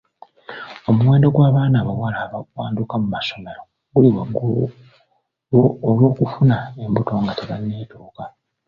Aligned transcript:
Omuwendo 0.89 1.27
gw'abaana 1.35 1.77
abawala 1.79 2.17
abawanduka 2.25 2.93
mu 3.01 3.07
ssomero 3.23 3.61
guli 3.93 4.09
waggulu 4.15 4.63
olw'okufuna 5.89 6.57
embuto 6.83 7.13
nga 7.21 7.33
tebanneetuuka. 7.39 8.23